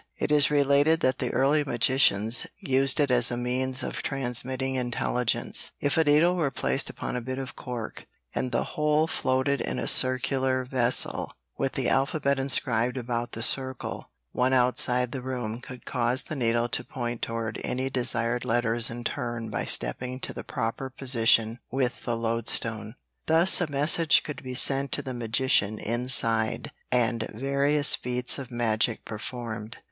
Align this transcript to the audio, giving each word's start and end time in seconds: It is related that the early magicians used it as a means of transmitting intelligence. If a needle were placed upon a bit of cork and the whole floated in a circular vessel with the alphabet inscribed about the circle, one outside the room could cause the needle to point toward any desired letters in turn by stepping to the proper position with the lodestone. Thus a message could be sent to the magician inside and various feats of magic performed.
It 0.17 0.31
is 0.31 0.49
related 0.49 1.01
that 1.01 1.19
the 1.19 1.29
early 1.31 1.63
magicians 1.63 2.47
used 2.59 2.99
it 2.99 3.11
as 3.11 3.29
a 3.29 3.37
means 3.37 3.83
of 3.83 4.01
transmitting 4.01 4.73
intelligence. 4.73 5.69
If 5.79 5.95
a 5.95 6.03
needle 6.03 6.35
were 6.35 6.49
placed 6.49 6.89
upon 6.89 7.15
a 7.15 7.21
bit 7.21 7.37
of 7.37 7.55
cork 7.55 8.07
and 8.33 8.51
the 8.51 8.63
whole 8.63 9.05
floated 9.05 9.61
in 9.61 9.77
a 9.77 9.87
circular 9.87 10.65
vessel 10.65 11.31
with 11.55 11.73
the 11.73 11.87
alphabet 11.87 12.39
inscribed 12.39 12.97
about 12.97 13.33
the 13.33 13.43
circle, 13.43 14.09
one 14.31 14.53
outside 14.53 15.11
the 15.11 15.21
room 15.21 15.61
could 15.61 15.85
cause 15.85 16.23
the 16.23 16.35
needle 16.35 16.67
to 16.69 16.83
point 16.83 17.21
toward 17.21 17.61
any 17.63 17.87
desired 17.91 18.43
letters 18.43 18.89
in 18.89 19.03
turn 19.03 19.51
by 19.51 19.65
stepping 19.65 20.19
to 20.21 20.33
the 20.33 20.43
proper 20.43 20.89
position 20.89 21.59
with 21.69 22.05
the 22.05 22.17
lodestone. 22.17 22.95
Thus 23.27 23.61
a 23.61 23.69
message 23.69 24.23
could 24.23 24.41
be 24.41 24.55
sent 24.55 24.91
to 24.93 25.03
the 25.03 25.13
magician 25.13 25.77
inside 25.77 26.71
and 26.91 27.29
various 27.31 27.93
feats 27.95 28.39
of 28.39 28.49
magic 28.49 29.05
performed. 29.05 29.77